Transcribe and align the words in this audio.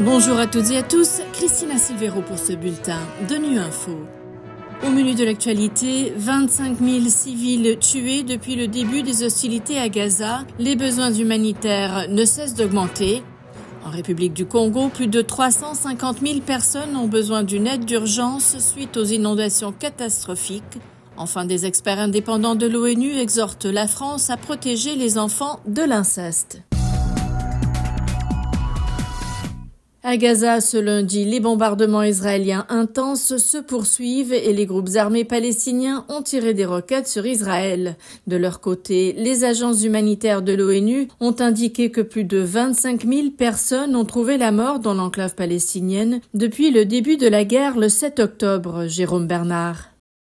Bonjour 0.00 0.38
à 0.38 0.48
toutes 0.48 0.72
et 0.72 0.78
à 0.78 0.82
tous, 0.82 1.20
Christina 1.32 1.78
Silvero 1.78 2.20
pour 2.20 2.36
ce 2.36 2.52
bulletin 2.52 2.98
de 3.28 3.36
Nu 3.36 3.60
Info. 3.60 3.96
Au 4.84 4.90
menu 4.90 5.14
de 5.14 5.24
l'actualité, 5.24 6.12
25 6.16 6.78
000 6.80 7.04
civils 7.06 7.78
tués 7.78 8.24
depuis 8.24 8.56
le 8.56 8.66
début 8.66 9.04
des 9.04 9.22
hostilités 9.22 9.78
à 9.78 9.88
Gaza. 9.88 10.40
Les 10.58 10.74
besoins 10.74 11.12
humanitaires 11.12 12.06
ne 12.08 12.24
cessent 12.24 12.54
d'augmenter. 12.54 13.22
En 13.86 13.90
République 13.90 14.32
du 14.34 14.46
Congo, 14.46 14.88
plus 14.88 15.06
de 15.06 15.22
350 15.22 16.18
000 16.26 16.40
personnes 16.40 16.96
ont 16.96 17.06
besoin 17.06 17.44
d'une 17.44 17.68
aide 17.68 17.84
d'urgence 17.84 18.58
suite 18.58 18.96
aux 18.96 19.04
inondations 19.04 19.70
catastrophiques. 19.70 20.80
Enfin, 21.16 21.44
des 21.44 21.66
experts 21.66 22.00
indépendants 22.00 22.56
de 22.56 22.66
l'ONU 22.66 23.16
exhortent 23.16 23.66
la 23.66 23.86
France 23.86 24.28
à 24.28 24.36
protéger 24.36 24.96
les 24.96 25.18
enfants 25.18 25.60
de 25.68 25.82
l'inceste. 25.82 26.62
À 30.06 30.18
Gaza, 30.18 30.60
ce 30.60 30.76
lundi, 30.76 31.24
les 31.24 31.40
bombardements 31.40 32.02
israéliens 32.02 32.66
intenses 32.68 33.38
se 33.38 33.56
poursuivent 33.56 34.34
et 34.34 34.52
les 34.52 34.66
groupes 34.66 34.96
armés 34.96 35.24
palestiniens 35.24 36.04
ont 36.10 36.20
tiré 36.20 36.52
des 36.52 36.66
roquettes 36.66 37.08
sur 37.08 37.24
Israël. 37.24 37.96
De 38.26 38.36
leur 38.36 38.60
côté, 38.60 39.14
les 39.16 39.44
agences 39.44 39.82
humanitaires 39.82 40.42
de 40.42 40.52
l'ONU 40.52 41.08
ont 41.20 41.34
indiqué 41.38 41.90
que 41.90 42.02
plus 42.02 42.24
de 42.24 42.36
25 42.36 43.06
000 43.06 43.30
personnes 43.30 43.96
ont 43.96 44.04
trouvé 44.04 44.36
la 44.36 44.52
mort 44.52 44.78
dans 44.78 44.92
l'enclave 44.92 45.34
palestinienne 45.34 46.20
depuis 46.34 46.70
le 46.70 46.84
début 46.84 47.16
de 47.16 47.26
la 47.26 47.46
guerre 47.46 47.78
le 47.78 47.88
7 47.88 48.20
octobre. 48.20 48.86
Jérôme 48.86 49.26
Bernard. 49.26 49.88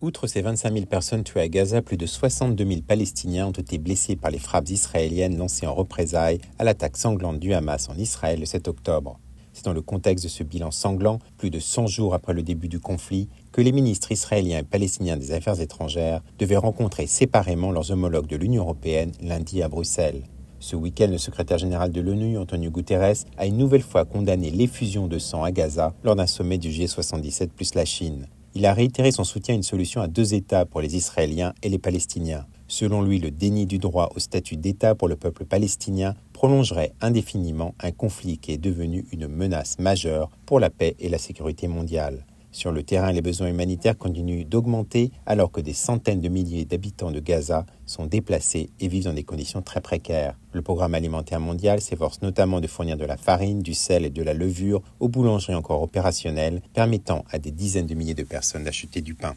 Outre 0.00 0.28
ces 0.28 0.42
25 0.42 0.74
000 0.74 0.86
personnes 0.86 1.24
tuées 1.24 1.40
à 1.40 1.48
Gaza, 1.48 1.82
plus 1.82 1.96
de 1.96 2.06
62 2.06 2.64
000 2.64 2.80
Palestiniens 2.86 3.48
ont 3.48 3.50
été 3.50 3.78
blessés 3.78 4.14
par 4.14 4.30
les 4.30 4.38
frappes 4.38 4.70
israéliennes 4.70 5.36
lancées 5.36 5.66
en 5.66 5.74
représailles 5.74 6.38
à 6.60 6.62
l'attaque 6.62 6.96
sanglante 6.96 7.40
du 7.40 7.52
Hamas 7.52 7.88
en 7.88 7.96
Israël 7.96 8.38
le 8.38 8.46
7 8.46 8.68
octobre. 8.68 9.18
Dans 9.66 9.72
le 9.72 9.82
contexte 9.82 10.22
de 10.22 10.28
ce 10.28 10.44
bilan 10.44 10.70
sanglant, 10.70 11.18
plus 11.38 11.50
de 11.50 11.58
100 11.58 11.88
jours 11.88 12.14
après 12.14 12.32
le 12.32 12.44
début 12.44 12.68
du 12.68 12.78
conflit, 12.78 13.28
que 13.50 13.60
les 13.60 13.72
ministres 13.72 14.12
israéliens 14.12 14.60
et 14.60 14.62
palestiniens 14.62 15.16
des 15.16 15.32
Affaires 15.32 15.60
étrangères 15.60 16.22
devaient 16.38 16.56
rencontrer 16.56 17.08
séparément 17.08 17.72
leurs 17.72 17.90
homologues 17.90 18.28
de 18.28 18.36
l'Union 18.36 18.62
européenne 18.62 19.10
lundi 19.20 19.64
à 19.64 19.68
Bruxelles. 19.68 20.22
Ce 20.60 20.76
week-end, 20.76 21.08
le 21.10 21.18
secrétaire 21.18 21.58
général 21.58 21.90
de 21.90 22.00
l'ONU, 22.00 22.38
Antonio 22.38 22.70
Guterres, 22.70 23.24
a 23.36 23.46
une 23.46 23.56
nouvelle 23.56 23.82
fois 23.82 24.04
condamné 24.04 24.52
l'effusion 24.52 25.08
de 25.08 25.18
sang 25.18 25.42
à 25.42 25.50
Gaza 25.50 25.94
lors 26.04 26.14
d'un 26.14 26.28
sommet 26.28 26.58
du 26.58 26.68
G77 26.68 27.48
plus 27.48 27.74
la 27.74 27.84
Chine. 27.84 28.28
Il 28.54 28.66
a 28.66 28.72
réitéré 28.72 29.10
son 29.10 29.24
soutien 29.24 29.54
à 29.54 29.56
une 29.56 29.64
solution 29.64 30.00
à 30.00 30.06
deux 30.06 30.34
États 30.34 30.64
pour 30.64 30.80
les 30.80 30.94
Israéliens 30.94 31.54
et 31.64 31.68
les 31.68 31.80
Palestiniens. 31.80 32.46
Selon 32.68 33.02
lui, 33.02 33.18
le 33.18 33.30
déni 33.30 33.66
du 33.66 33.78
droit 33.78 34.10
au 34.16 34.18
statut 34.18 34.56
d'État 34.56 34.94
pour 34.94 35.08
le 35.08 35.16
peuple 35.16 35.44
palestinien 35.44 36.14
prolongerait 36.32 36.92
indéfiniment 37.00 37.74
un 37.80 37.92
conflit 37.92 38.38
qui 38.38 38.52
est 38.52 38.58
devenu 38.58 39.06
une 39.12 39.28
menace 39.28 39.78
majeure 39.78 40.30
pour 40.46 40.60
la 40.60 40.70
paix 40.70 40.96
et 40.98 41.08
la 41.08 41.18
sécurité 41.18 41.68
mondiale. 41.68 42.26
Sur 42.56 42.72
le 42.72 42.82
terrain, 42.82 43.12
les 43.12 43.20
besoins 43.20 43.48
humanitaires 43.48 43.98
continuent 43.98 44.46
d'augmenter 44.46 45.10
alors 45.26 45.52
que 45.52 45.60
des 45.60 45.74
centaines 45.74 46.22
de 46.22 46.28
milliers 46.30 46.64
d'habitants 46.64 47.10
de 47.10 47.20
Gaza 47.20 47.66
sont 47.84 48.06
déplacés 48.06 48.70
et 48.80 48.88
vivent 48.88 49.04
dans 49.04 49.12
des 49.12 49.24
conditions 49.24 49.60
très 49.60 49.82
précaires. 49.82 50.38
Le 50.52 50.62
programme 50.62 50.94
alimentaire 50.94 51.38
mondial 51.38 51.82
s'efforce 51.82 52.22
notamment 52.22 52.60
de 52.60 52.66
fournir 52.66 52.96
de 52.96 53.04
la 53.04 53.18
farine, 53.18 53.60
du 53.60 53.74
sel 53.74 54.06
et 54.06 54.10
de 54.10 54.22
la 54.22 54.32
levure 54.32 54.82
aux 55.00 55.08
boulangeries 55.08 55.54
encore 55.54 55.82
opérationnelles, 55.82 56.62
permettant 56.72 57.26
à 57.30 57.38
des 57.38 57.50
dizaines 57.50 57.86
de 57.86 57.94
milliers 57.94 58.14
de 58.14 58.22
personnes 58.22 58.64
d'acheter 58.64 59.02
du 59.02 59.14
pain. 59.14 59.34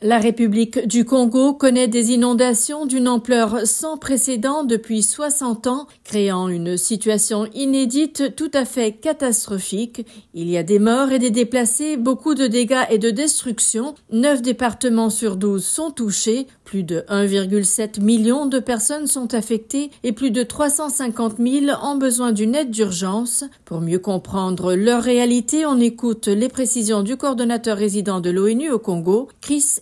La 0.00 0.18
République 0.18 0.86
du 0.86 1.04
Congo 1.04 1.54
connaît 1.54 1.88
des 1.88 2.12
inondations 2.12 2.86
d'une 2.86 3.08
ampleur 3.08 3.66
sans 3.66 3.96
précédent 3.98 4.62
depuis 4.62 5.02
60 5.02 5.66
ans, 5.66 5.88
créant 6.04 6.46
une 6.46 6.76
situation 6.76 7.48
inédite 7.52 8.36
tout 8.36 8.50
à 8.54 8.64
fait 8.64 8.92
catastrophique. 8.92 10.06
Il 10.34 10.48
y 10.48 10.56
a 10.56 10.62
des 10.62 10.78
morts 10.78 11.10
et 11.10 11.18
des 11.18 11.32
déplacés, 11.32 11.96
beaucoup 11.96 12.36
de 12.36 12.46
dégâts 12.46 12.84
et 12.90 12.98
de 12.98 13.10
destruction. 13.10 13.96
Neuf 14.12 14.40
départements 14.40 15.10
sur 15.10 15.34
12 15.34 15.64
sont 15.64 15.90
touchés, 15.90 16.46
plus 16.62 16.84
de 16.84 17.00
1,7 17.08 18.00
million 18.00 18.46
de 18.46 18.60
personnes 18.60 19.08
sont 19.08 19.34
affectées 19.34 19.90
et 20.04 20.12
plus 20.12 20.30
de 20.30 20.44
350 20.44 21.38
000 21.38 21.76
ont 21.82 21.96
besoin 21.96 22.30
d'une 22.30 22.54
aide 22.54 22.70
d'urgence. 22.70 23.42
Pour 23.64 23.80
mieux 23.80 23.98
comprendre 23.98 24.76
leur 24.76 25.02
réalité, 25.02 25.66
on 25.66 25.80
écoute 25.80 26.28
les 26.28 26.48
précisions 26.48 27.02
du 27.02 27.16
coordonnateur 27.16 27.76
résident 27.76 28.20
de 28.20 28.30
l'ONU 28.30 28.70
au 28.70 28.78
Congo, 28.78 29.26
Chris 29.40 29.80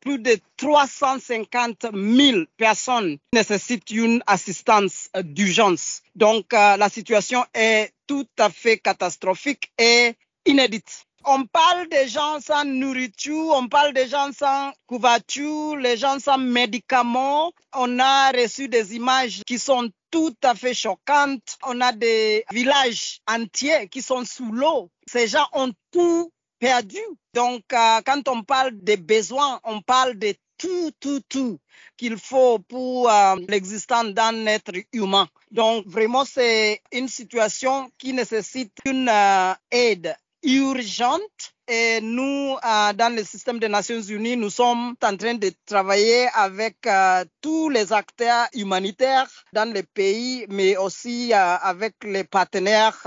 plus 0.00 0.18
de 0.18 0.38
350 0.56 1.86
000 1.92 2.44
personnes 2.56 3.18
nécessitent 3.32 3.90
une 3.90 4.22
assistance 4.26 5.08
d'urgence. 5.22 6.02
Donc, 6.14 6.52
euh, 6.54 6.76
la 6.76 6.88
situation 6.88 7.44
est 7.54 7.92
tout 8.06 8.26
à 8.38 8.50
fait 8.50 8.78
catastrophique 8.78 9.70
et 9.78 10.14
inédite. 10.46 11.04
On 11.26 11.44
parle 11.44 11.86
des 11.88 12.08
gens 12.08 12.40
sans 12.40 12.64
nourriture, 12.64 13.52
on 13.54 13.68
parle 13.68 13.92
des 13.92 14.08
gens 14.08 14.30
sans 14.32 14.72
couverture, 14.86 15.76
les 15.76 15.98
gens 15.98 16.18
sans 16.18 16.38
médicaments. 16.38 17.52
On 17.74 17.98
a 17.98 18.30
reçu 18.30 18.68
des 18.68 18.96
images 18.96 19.42
qui 19.46 19.58
sont 19.58 19.90
tout 20.10 20.34
à 20.42 20.54
fait 20.54 20.72
choquantes. 20.72 21.58
On 21.66 21.78
a 21.82 21.92
des 21.92 22.44
villages 22.50 23.20
entiers 23.28 23.88
qui 23.90 24.00
sont 24.00 24.24
sous 24.24 24.50
l'eau. 24.50 24.90
Ces 25.06 25.28
gens 25.28 25.46
ont 25.52 25.72
tout 25.92 26.32
perdu. 26.60 26.98
Donc, 27.34 27.62
euh, 27.72 28.00
quand 28.06 28.28
on 28.28 28.42
parle 28.44 28.72
des 28.80 28.96
besoins, 28.96 29.60
on 29.64 29.80
parle 29.80 30.16
de 30.18 30.34
tout, 30.58 30.92
tout, 31.00 31.20
tout 31.28 31.58
qu'il 31.96 32.18
faut 32.18 32.58
pour 32.58 33.10
euh, 33.10 33.36
l'existence 33.48 34.08
d'un 34.08 34.46
être 34.46 34.72
humain. 34.92 35.26
Donc, 35.50 35.86
vraiment, 35.86 36.24
c'est 36.24 36.80
une 36.92 37.08
situation 37.08 37.90
qui 37.98 38.12
nécessite 38.12 38.72
une 38.84 39.08
euh, 39.08 39.54
aide 39.70 40.14
urgente 40.42 41.54
et 41.72 42.00
nous, 42.00 42.56
euh, 42.56 42.92
dans 42.94 43.14
le 43.14 43.22
système 43.22 43.60
des 43.60 43.68
Nations 43.68 44.00
Unies, 44.00 44.36
nous 44.36 44.50
sommes 44.50 44.96
en 45.04 45.16
train 45.16 45.34
de 45.34 45.52
travailler 45.66 46.26
avec 46.34 46.78
euh, 46.84 47.24
tous 47.40 47.68
les 47.68 47.92
acteurs 47.92 48.48
humanitaires 48.54 49.28
dans 49.52 49.72
les 49.72 49.84
pays, 49.84 50.46
mais 50.48 50.76
aussi 50.76 51.32
euh, 51.32 51.56
avec 51.62 51.94
les 52.02 52.24
partenaires 52.24 52.98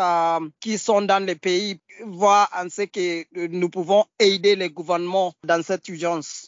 qui 0.62 0.78
sont 0.78 1.02
dans 1.02 1.22
les 1.26 1.36
pays, 1.36 1.82
voir 2.06 2.50
en 2.58 2.70
ce 2.70 2.84
que 2.84 3.26
nous 3.48 3.70
pouvons 3.70 4.06
aider 4.18 4.56
les 4.56 4.70
gouvernements 4.70 5.34
dans 5.46 5.62
cette 5.62 5.86
urgence. 5.90 6.48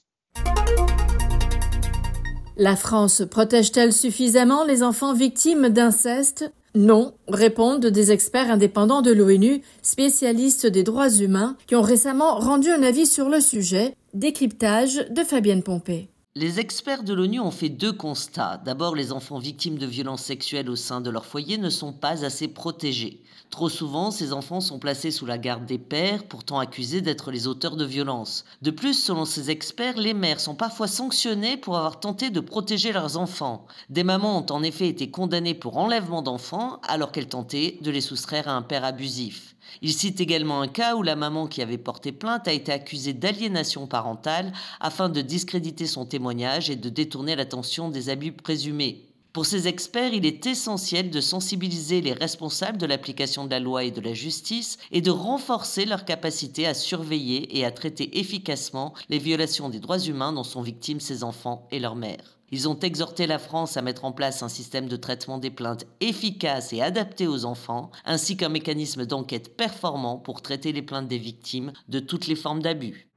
La 2.56 2.78
France 2.78 3.24
protège-t-elle 3.30 3.92
suffisamment 3.92 4.64
les 4.64 4.84
enfants 4.84 5.14
victimes 5.14 5.68
d'inceste? 5.68 6.50
Non, 6.76 7.14
répondent 7.28 7.86
des 7.86 8.12
experts 8.12 8.52
indépendants 8.52 9.02
de 9.02 9.12
l'ONU, 9.12 9.62
spécialistes 9.82 10.68
des 10.68 10.84
droits 10.84 11.10
humains, 11.10 11.56
qui 11.68 11.76
ont 11.76 11.82
récemment 11.82 12.36
rendu 12.36 12.70
un 12.70 12.84
avis 12.84 13.06
sur 13.06 13.30
le 13.30 13.40
sujet. 13.40 13.96
Décryptage 14.14 15.08
de 15.10 15.24
Fabienne 15.24 15.64
Pompée. 15.64 16.10
Les 16.38 16.60
experts 16.60 17.04
de 17.04 17.14
l'ONU 17.14 17.40
ont 17.40 17.50
fait 17.50 17.70
deux 17.70 17.94
constats. 17.94 18.58
D'abord, 18.66 18.94
les 18.94 19.14
enfants 19.14 19.40
victimes 19.40 19.78
de 19.78 19.86
violences 19.86 20.24
sexuelles 20.24 20.70
au 20.70 20.76
sein 20.76 21.00
de 21.00 21.10
leur 21.10 21.26
foyer 21.26 21.58
ne 21.58 21.70
sont 21.70 21.94
pas 21.94 22.26
assez 22.26 22.50
protégés. 22.50 23.24
Trop 23.52 23.70
souvent, 23.70 24.12
ces 24.12 24.34
enfants 24.34 24.60
sont 24.60 24.78
placés 24.78 25.12
sous 25.12 25.26
la 25.26 25.38
garde 25.38 25.66
des 25.66 25.78
pères, 25.78 26.26
pourtant 26.26 26.60
accusés 26.60 27.00
d'être 27.00 27.32
les 27.32 27.48
auteurs 27.48 27.78
de 27.78 27.86
violences. 27.86 28.44
De 28.62 28.70
plus, 28.72 29.02
selon 29.02 29.24
ces 29.24 29.50
experts, 29.50 29.98
les 29.98 30.14
mères 30.14 30.42
sont 30.42 30.56
parfois 30.56 30.88
sanctionnées 30.90 31.56
pour 31.56 31.78
avoir 31.78 32.02
tenté 32.02 32.30
de 32.32 32.42
protéger 32.42 32.92
leurs 32.92 33.16
enfants. 33.16 33.66
Des 33.90 34.04
mamans 34.04 34.40
ont 34.40 34.52
en 34.52 34.62
effet 34.62 34.90
été 34.90 35.10
condamnées 35.10 35.54
pour 35.54 35.78
enlèvement 35.78 36.22
d'enfants 36.22 36.82
alors 36.86 37.14
qu'elles 37.14 37.30
tentaient 37.30 37.78
de 37.80 37.92
les 37.92 38.02
soustraire 38.02 38.50
à 38.50 38.58
un 38.58 38.62
père 38.62 38.84
abusif. 38.84 39.55
Il 39.82 39.94
cite 39.94 40.22
également 40.22 40.62
un 40.62 40.68
cas 40.68 40.96
où 40.96 41.04
la 41.04 41.16
maman 41.16 41.48
qui 41.48 41.62
avait 41.62 41.78
porté 41.78 42.12
plainte 42.12 42.48
a 42.48 42.54
été 42.54 42.72
accusée 42.72 43.14
d'aliénation 43.14 43.88
parentale 43.88 44.52
afin 44.80 45.10
de 45.10 45.22
discréditer 45.22 45.88
son 45.88 46.06
témoignage 46.06 46.70
et 46.70 46.76
de 46.76 46.90
détourner 46.90 47.36
l'attention 47.36 47.90
des 47.90 48.10
abus 48.10 48.32
présumés. 48.32 49.06
Pour 49.36 49.46
ces 49.46 49.68
experts, 49.68 50.14
il 50.14 50.26
est 50.26 50.46
essentiel 50.46 51.10
de 51.10 51.20
sensibiliser 51.20 52.00
les 52.00 52.14
responsables 52.14 52.78
de 52.78 52.86
l'application 52.86 53.44
de 53.44 53.52
la 53.52 53.60
loi 53.60 53.84
et 53.84 53.92
de 53.92 54.00
la 54.00 54.14
justice 54.14 54.78
et 54.94 55.02
de 55.02 55.12
renforcer 55.12 55.84
leur 55.84 56.06
capacité 56.06 56.66
à 56.66 56.74
surveiller 56.74 57.58
et 57.58 57.66
à 57.66 57.72
traiter 57.72 58.18
efficacement 58.18 58.94
les 59.10 59.20
violations 59.20 59.68
des 59.68 59.82
droits 59.82 60.00
humains 60.00 60.32
dont 60.32 60.46
sont 60.46 60.62
victimes 60.62 61.02
ces 61.02 61.22
enfants 61.26 61.68
et 61.72 61.80
leurs 61.80 61.98
mères. 61.98 62.35
Ils 62.52 62.70
ont 62.70 62.80
exhorté 62.80 63.26
la 63.26 63.40
France 63.40 63.76
à 63.76 63.82
mettre 63.82 64.06
en 64.06 64.12
place 64.12 64.44
un 64.44 64.50
système 64.50 64.88
de 64.88 64.96
traitement 64.96 65.40
des 65.40 65.50
plaintes 65.50 65.86
efficace 66.00 66.74
et 66.74 66.82
adapté 66.82 67.28
aux 67.28 67.46
enfants, 67.46 67.92
ainsi 68.06 68.38
qu'un 68.38 68.50
mécanisme 68.50 69.06
d'enquête 69.06 69.58
performant 69.58 70.18
pour 70.18 70.42
traiter 70.42 70.72
les 70.72 70.84
plaintes 70.84 71.08
des 71.08 71.18
victimes 71.18 71.74
de 71.90 72.00
toutes 72.00 72.28
les 72.28 72.36
formes 72.36 72.62
d'abus. 72.62 73.08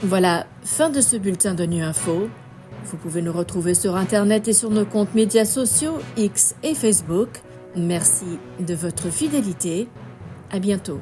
Voilà, 0.00 0.46
fin 0.62 0.90
de 0.90 1.00
ce 1.00 1.16
bulletin 1.16 1.54
de 1.54 1.64
Nu 1.64 1.82
Info. 1.82 2.28
Vous 2.84 2.96
pouvez 2.96 3.22
nous 3.22 3.32
retrouver 3.32 3.74
sur 3.74 3.96
Internet 3.96 4.46
et 4.48 4.52
sur 4.52 4.70
nos 4.70 4.84
comptes 4.84 5.14
médias 5.14 5.44
sociaux 5.44 5.98
X 6.16 6.54
et 6.62 6.74
Facebook. 6.74 7.42
Merci 7.74 8.38
de 8.60 8.74
votre 8.74 9.10
fidélité. 9.10 9.88
À 10.50 10.58
bientôt. 10.58 11.00